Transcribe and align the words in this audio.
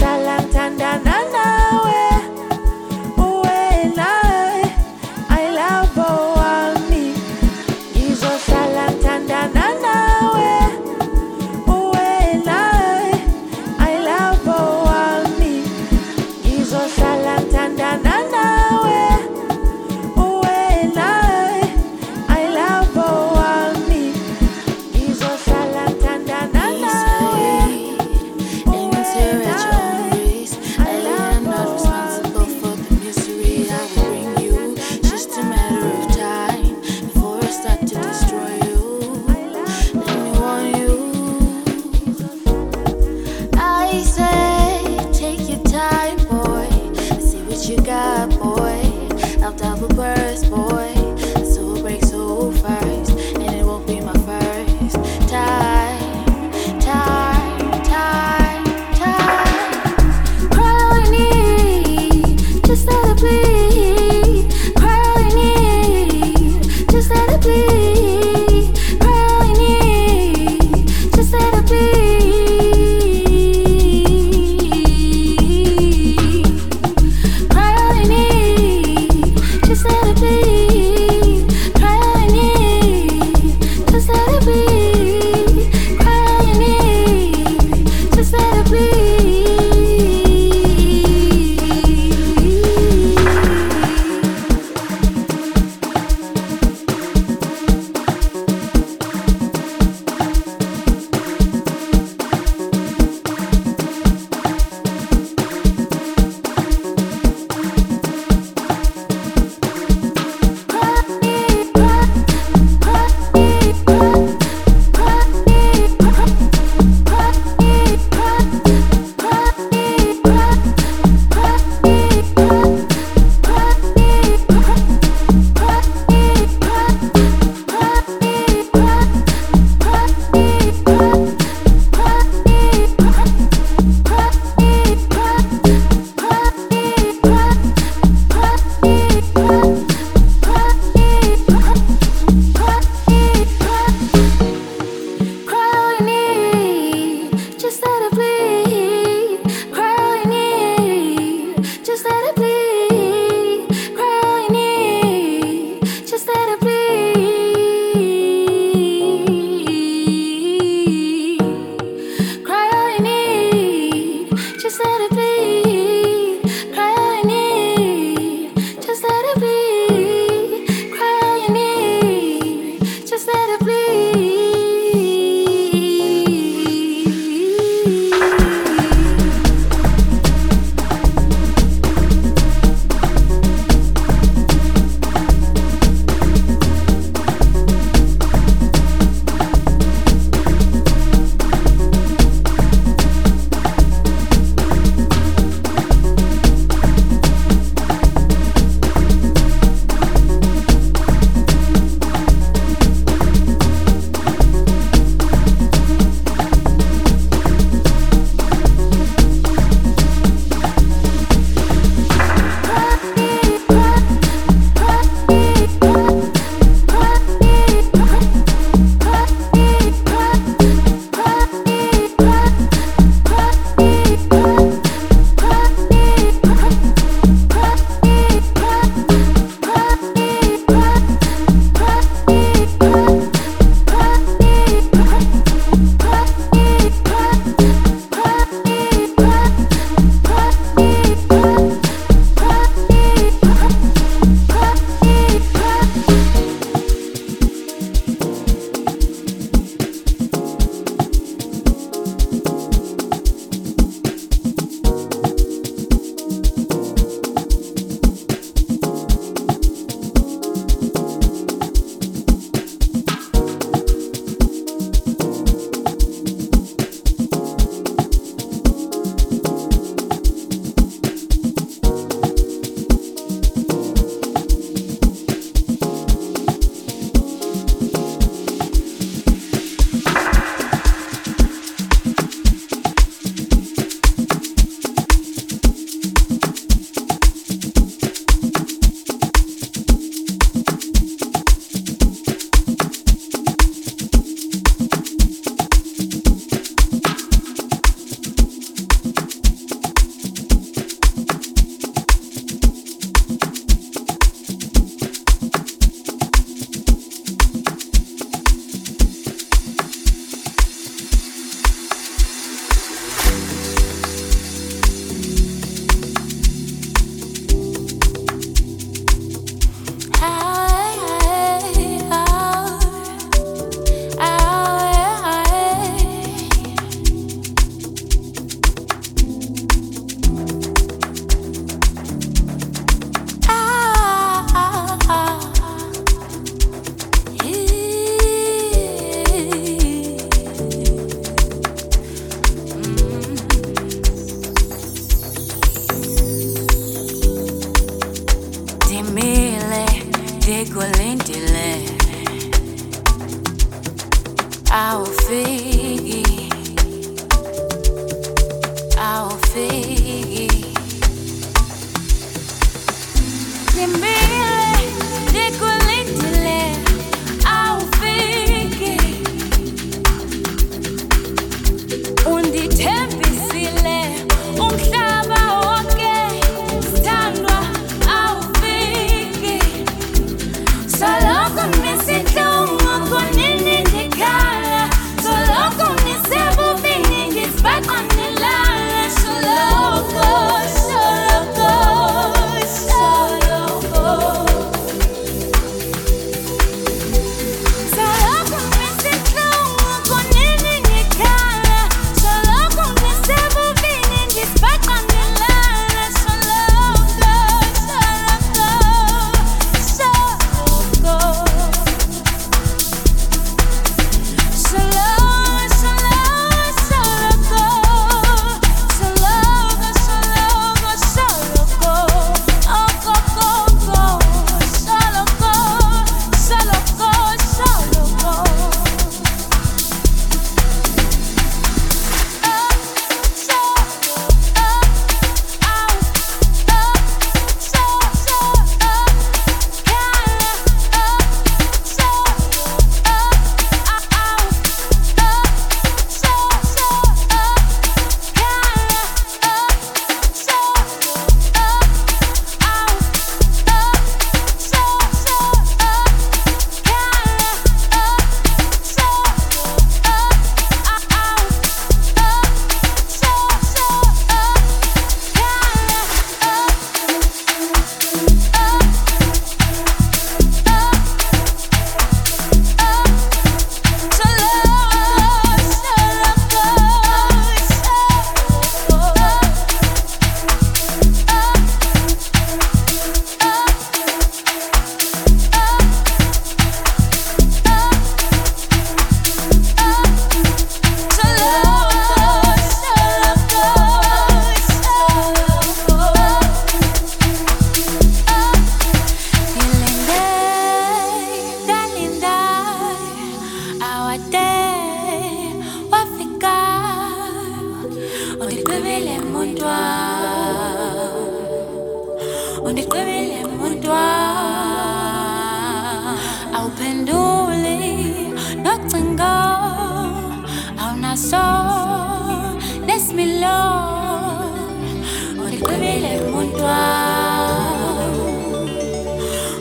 ngithandana 0.00 1.16
nawe 1.32 1.61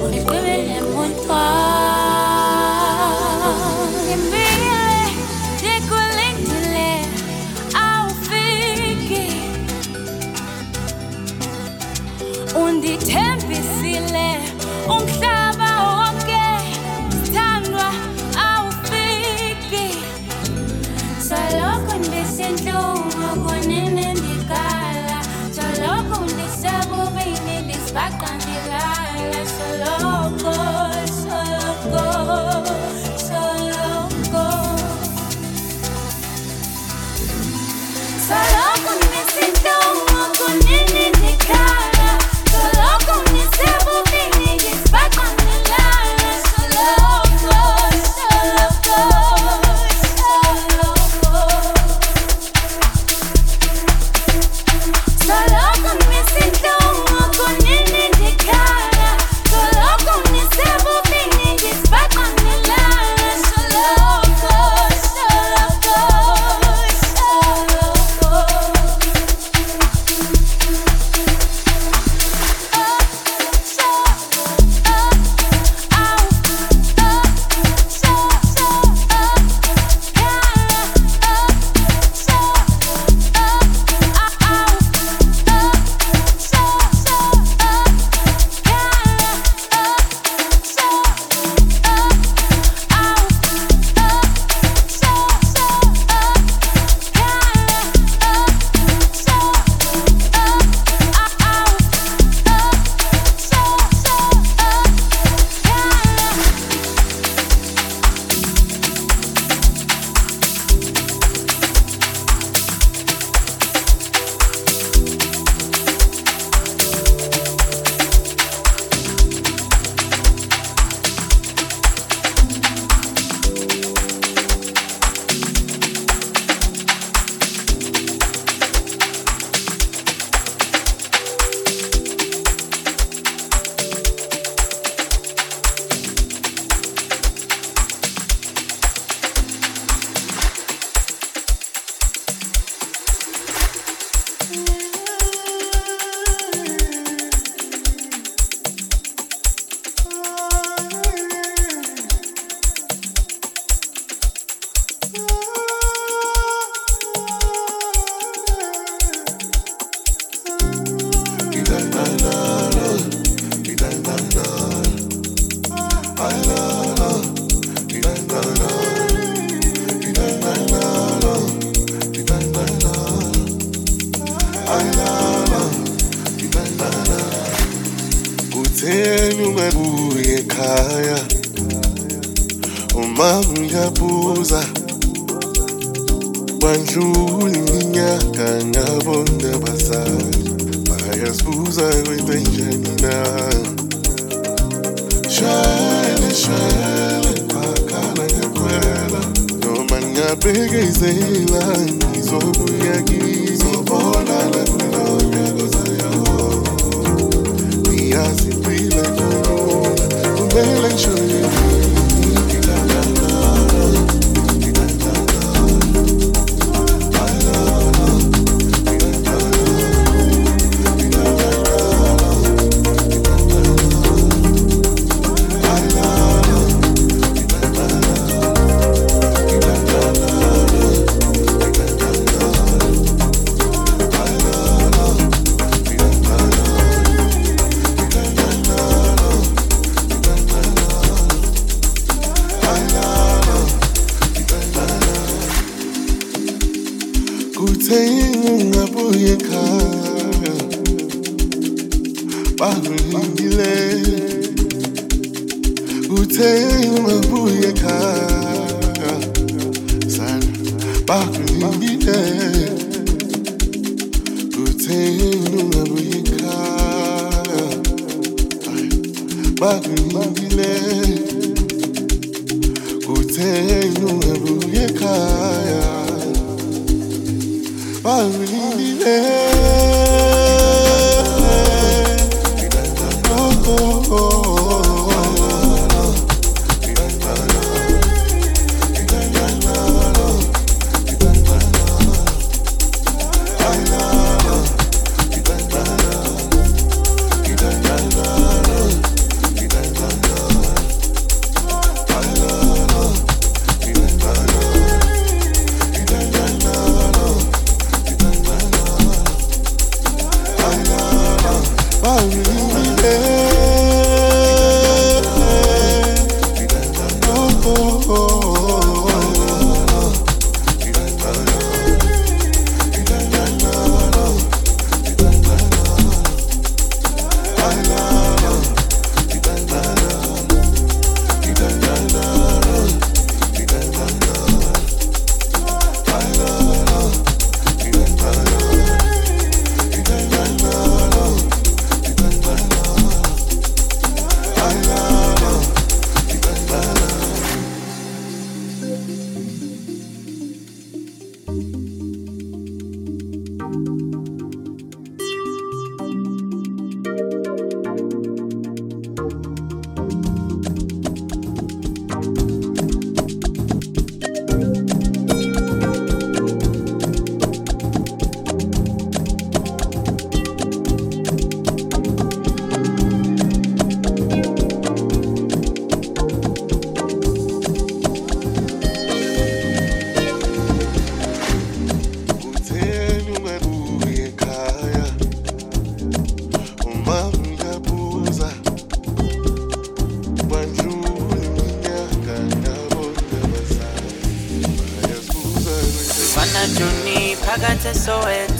undiqibile 0.03 0.77
montwana 0.93 1.61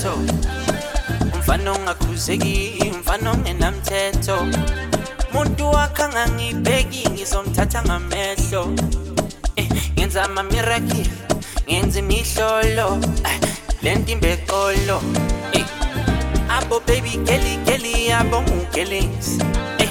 esoweto 0.02 0.18
umfana 1.36 1.72
ongakhuzeki 1.74 2.92
umfana 2.96 3.32
ongenamthetho. 3.32 4.38
Muntu 5.34 5.66
wakhe 5.72 6.04
angangibheki 6.04 7.10
ngizomthatha 7.10 7.84
ngamehlo. 7.84 8.74
Eh, 9.56 9.68
ngenza 9.96 10.24
amamiraki 10.24 11.04
ngenza 11.70 12.00
imihlolo. 12.00 12.98
Eh, 13.30 13.40
lento 13.84 14.12
imbekolo 14.12 15.02
eh, 15.54 15.66
abo 16.50 16.80
baby 16.88 17.18
geli 17.26 17.58
geli 17.66 18.12
abo 18.12 18.42
ngugelings 18.42 19.38
eh, 19.80 19.90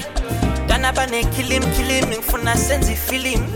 ntwana 0.65 0.91
banekilim 0.93 1.63
kilim 1.75 2.05
ngifuna 2.09 2.57
senze 2.57 2.93
ifilimu. 2.93 3.47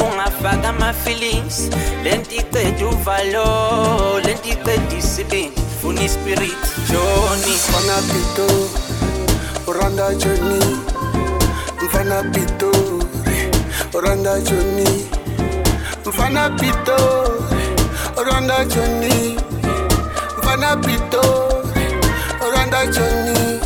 Ungafaka 0.00 0.68
ama-feelings. 0.68 1.70
Lento 2.04 2.34
iceda 2.34 2.86
uvalo 2.86 4.20
lento 4.20 4.48
iceda 4.48 4.96
isibindi. 4.98 5.65
Funa 5.86 6.02
ispirit 6.02 6.58
joni 6.90 7.52
mfana 7.54 7.96
pito. 8.10 8.46
Oranda 9.66 10.14
joni 10.14 10.60
mfana 11.84 12.22
pito. 12.22 12.70
Oranda 13.94 14.40
joni 14.40 15.06
mfana 16.06 16.50
pito. 16.50 16.98
Oranda 18.16 18.64
joni 18.64 19.38
mfana 20.38 20.76
pito. 20.76 21.22
Oranda 22.46 22.86
joni 22.86 23.60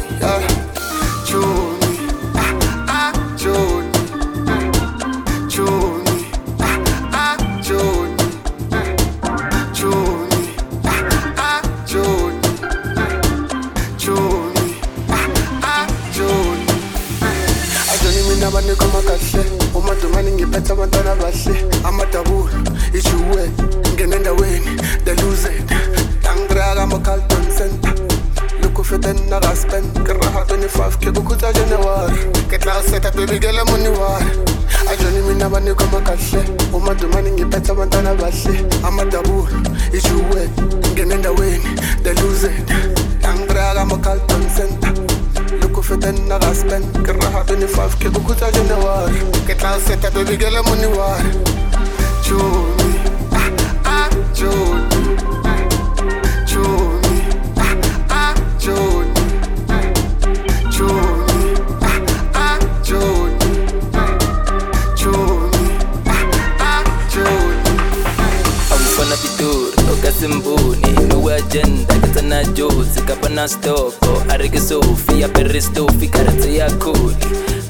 banikoma 18.80 19.02
kahle 19.02 19.44
umadumane 19.74 20.32
ngiphethe 20.32 20.72
abantwana 20.72 21.14
bahle. 21.16 21.64
Amadabula 21.84 22.52
ijuwe 22.94 23.50
ngene 23.94 24.16
endaweni 24.16 24.76
the 25.04 25.14
losed 25.22 25.68
tangraka 26.22 26.82
ama-Carlton 26.82 27.44
center. 27.56 27.94
Lokufeten 28.62 29.16
nakaspen 29.28 29.84
ke 30.04 30.12
raha 30.12 30.44
25 30.44 30.98
ke 30.98 31.12
kukhutsa 31.12 31.52
january. 31.52 32.32
Ke 32.48 32.58
tla 32.58 32.82
seta 32.82 33.10
bebikele 33.10 33.64
moniwari 33.64 34.30
ajoni 34.90 35.20
mina 35.28 35.48
banikoma 35.48 36.00
kahle. 36.00 36.44
Umadumane 36.72 37.30
ngiphethe 37.32 37.72
abantwana 37.72 38.14
bahle. 38.14 38.64
Amadabula 38.84 39.50
ijuwe 39.92 40.48
ngene 40.92 41.14
endaweni 41.14 41.76
the 42.02 42.14
losed 42.14 42.52
tangraka 43.20 43.80
ama-Carlton 43.80 44.44
center 44.56 44.99
lokufeten 45.80 46.28
nakaspen 46.28 46.84
ke 47.00 47.12
raha 47.24 47.40
25 47.48 47.96
ke 47.96 48.08
kukhutsa 48.12 48.52
january. 48.52 49.16
Ke 49.48 49.54
tla 49.56 49.80
seta 49.80 50.10
bebikele 50.12 50.60
moniwari 50.60 51.32
joni 52.20 52.90
ah, 53.32 53.48
ah, 53.88 54.08
joni 54.36 55.16
joni 56.44 57.16
ah, 57.56 57.72
ah, 58.12 58.34
joni 58.60 59.24
joni 60.68 61.48
ah, 61.80 61.96
ah, 62.36 62.58
joni 62.84 63.48
joni 65.00 65.64
ah, 66.04 66.84
agenda 71.34 71.94
kitana 71.94 72.44
juu 72.44 72.82
zikabona 72.94 73.48
stoko 73.48 74.22
arige 74.28 74.60
sofi 74.60 75.20
ya 75.20 75.28
peristofi 75.28 76.08
karate 76.08 76.56
ya 76.56 76.70
kuli 76.70 77.16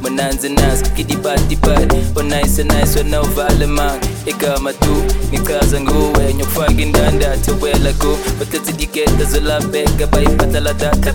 mananze 0.02 0.48
nazo 0.48 0.84
kidibadibadi 0.96 1.96
onaisenaiso 2.16 2.84
nice, 2.92 3.02
nice, 3.02 3.10
naovalemanga 3.10 4.06
igama 4.26 4.72
tu 4.72 5.02
ngichaza 5.28 5.80
nguwe 5.80 6.34
nyokufaka 6.34 6.72
indandathe 6.72 7.50
welaku 7.62 8.18
batezidiketa 8.38 9.24
zolabeka 9.24 10.06
bayiphatala 10.06 10.72
data. 10.74 11.14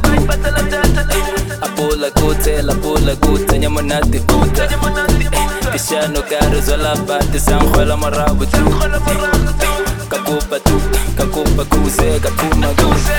Apula 1.62 2.12
kuthela 2.12 2.74
pula 2.74 3.16
kutha 3.16 3.58
nyamonati 3.58 4.20
buta 4.20 4.70
kishano 5.74 6.22
kare 6.22 6.62
zolabati 6.62 7.40
sankhwela 7.40 7.98
morabo 7.98 8.46
tu. 8.46 8.58
Kakupa 10.10 10.60
tu. 10.60 10.82
Kakupa 11.18 11.35
kuze 11.64 12.20
kapuma 12.20 12.68
kuze 12.68 13.18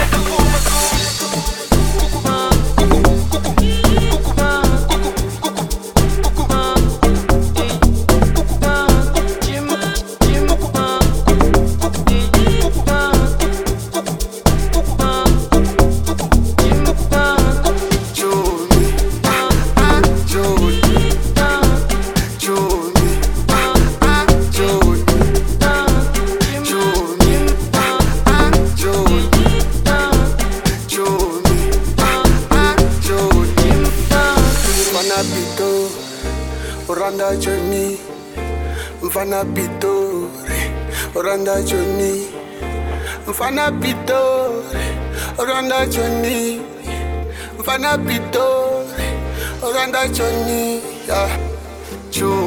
mfana 39.16 39.44
pitori 39.44 40.60
oranda 41.14 41.62
joni 41.62 42.26
mfana 43.28 43.72
pitori 43.72 44.86
oranda 45.38 45.86
joni 45.86 46.60
mfana 47.58 47.98
pitori 47.98 49.08
oranda 49.62 50.08
joni 50.08 50.80
yeah. 51.08 51.30
joni 52.10 52.45